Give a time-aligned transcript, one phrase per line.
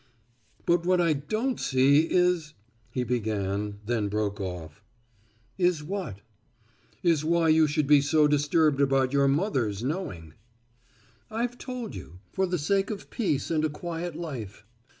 [0.65, 2.55] "But what I don't see is,"
[2.95, 4.81] he began, then broke off.
[5.59, 6.21] "Is what?"
[7.03, 10.33] "Is why you should be so disturbed about your mother's knowing."
[11.29, 14.65] "I've told you for the sake of peace and a quiet life."